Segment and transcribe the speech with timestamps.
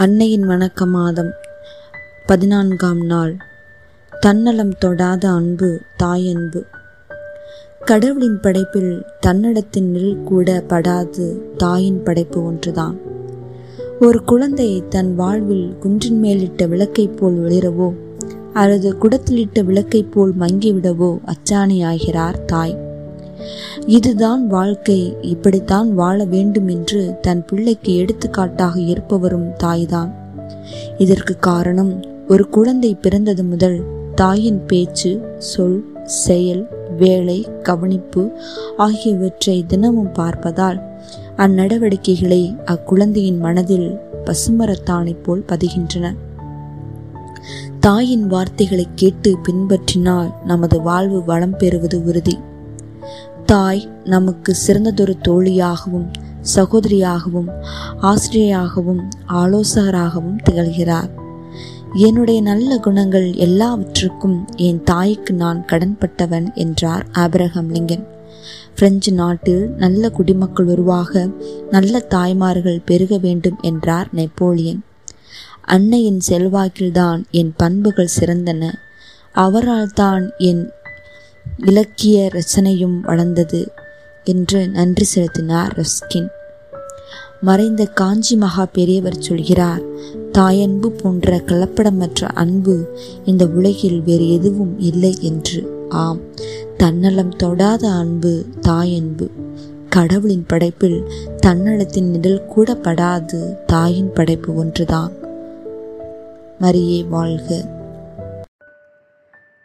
[0.00, 1.30] அன்னையின் வணக்க மாதம்
[2.26, 3.36] பதினான்காம் நாள்.
[4.20, 6.62] தன்னலம் தொடாத அன்பு தாயன்பு.
[7.84, 12.98] கடவுளின் படைப்பில் தன்னடத்தின் நில் கூட படாது தாயின் படைப்பு ஒன்றுதான்.
[14.00, 17.94] ஒரு குழந்தை தன் வாழ்வில் குன்றின் மேலிட்ட விளக்கைப் போல் ஒளிரவோ
[18.52, 22.89] அல்லது குடத்திலிட்ட விளக்கைப் போல் மங்கிவிடவோ அச்சாணியாகிறார் தாய்.
[23.86, 30.14] இதுதான் வாழ்க்கை இப்படித்தான் வாழ வேண்டும் என்று தன் பிள்ளைக்கு எடுத்துக்காட்டாக இருப்பவரும் தாய்தான்.
[30.98, 33.82] இதற்கு காரணம் ஒரு குழந்தை பிறந்தது முதல்
[34.14, 38.30] தாயின் பேச்சு சொல் செயல் வேலை கவனிப்பு
[38.76, 40.80] ஆகியவற்றை தினமும் பார்ப்பதால்
[41.36, 46.14] அந்நடவடிக்கைகளை அக்குழந்தையின் மனதில் பசுமரத்தானை போல் பதிகின்றன.
[47.80, 52.38] தாயின் வார்த்தைகளை கேட்டு பின்பற்றினால் நமது வாழ்வு வளம் பெறுவது உறுதி.
[53.50, 56.12] தாய் நமக்கு சிறந்ததொரு தோழியாகவும்
[56.54, 57.48] சகோதரியாகவும்
[58.00, 61.10] ஆசிரியராகவும் ஆலோசகராகவும் திகழ்கிறார்.
[61.92, 68.04] என்னுடைய நல்ல குணங்கள் எல்லாவற்றுக்கும் என் தாய்க்கு நான் கடன்பட்டவன் என்றார் ஆபிரகம் லிங்கன்.
[68.74, 71.28] பிரெஞ்சு நாட்டில் நல்ல குடிமக்கள் உருவாக
[71.70, 74.84] நல்ல தாய்மார்கள் பெருக வேண்டும் என்றார் நெப்போலியன்.
[75.62, 78.78] அன்னையின் செல்வாக்கில்தான் என் பண்புகள் சிறந்தன.
[79.32, 80.72] அவரால் தான் என்
[81.56, 83.72] இலக்கிய ரச்சனையும் வளர்ந்தது
[84.24, 86.28] என்று நன்றி செலுத்தினார் ரஸ்கின்.
[87.40, 89.82] மறைந்த காஞ்சி மகா பெரியவர் சொல்கிறார்
[90.32, 95.86] தாயன்பு போன்ற கலப்படமற்ற அன்பு இந்த உலகில் வேறு எதுவும் இல்லை என்று.
[95.88, 96.20] ஆம்
[96.76, 99.30] தன்னலம் தொடாத அன்பு தாயன்பு.
[99.88, 101.04] கடவுளின் படைப்பில்
[101.46, 105.12] தன்னலத்தின் நிழல் கூட படாது தாயின் படைப்பு ஒன்றுதான்.
[106.60, 107.78] மரியே வாழ்க.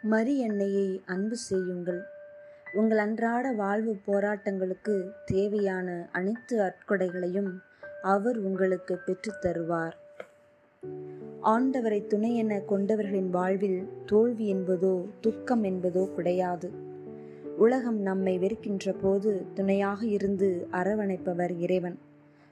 [0.06, 2.00] மரி எண்ணெயை அன்பு செய்யுங்கள்.
[2.72, 7.50] உங்கள் அன்றாட வாழ்வு போராட்டங்களுக்கு தேவையான அனைத்து அற்கொடைகளையும்
[8.02, 9.92] அவர் உங்களுக்கு பெற்றுத் தருவார்.
[11.42, 16.70] ஆண்டவரை துணை என கொண்டவர்களின் வாழ்வில் தோல்வி என்பதோ துக்கம் என்பதோ கிடையாது.
[17.56, 21.98] உலகம் நம்மை வெறுக்கின்ற போது துணையாக இருந்து அரவணைப்பவர் இறைவன்.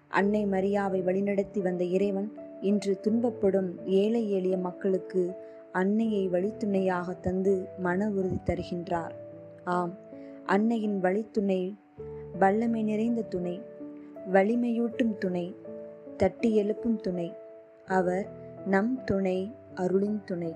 [0.08, 5.34] அன்னை மரியாவை வழிநடத்தி வந்த இறைவன் இன்று துன்பப்படும் ஏழை எளிய மக்களுக்கு
[5.74, 9.14] அன்னையை வழித்துணையாக தந்து மன உறுதி தருகின்றார்.
[9.64, 9.94] ஆம்
[10.46, 11.78] அன்னையின் வழித்துணை
[12.38, 13.62] வல்லமை நிறைந்த துணை
[14.32, 15.56] வலிமையூட்டும் துணை
[16.16, 17.32] தட்டி எழுப்பும் துணை.
[17.86, 18.26] அவர்
[18.66, 20.54] நம் துணை அருளின் துணை.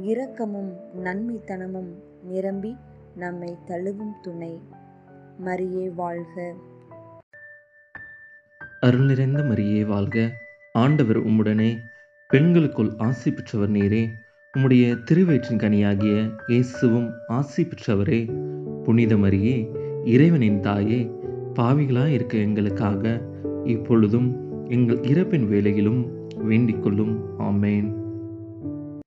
[0.00, 0.72] இரக்கமும்
[1.04, 1.90] நன்மைத்தனமும்
[2.22, 2.76] நிரம்பி
[3.16, 4.62] நம்மை தழுவும் துணை.
[5.44, 6.54] மரியே வாழ்க.
[8.80, 10.30] அருள் நிறைந்த மரியே வாழ்க.
[10.72, 11.76] ஆண்டவர் உம்முடனே
[12.28, 14.08] பெண்களுக்குள் ஆசி பெற்றவர் நீரே.
[14.58, 18.34] உம்முடைய திருவயிற்றின் கனியாகிய இயேசுவும் ஆசி பெற்றவரே
[18.84, 19.68] புனிதமரியே
[20.04, 21.10] இறைவனின் தாயே
[21.54, 23.22] பாவிகளாக இருக்க எங்களுக்காக
[23.64, 24.36] இப்பொழுதும்
[24.68, 28.07] எங்கள் இறப்பின் வேலையிலும் வேண்டிக் கொள்ளும் ஆமேன்.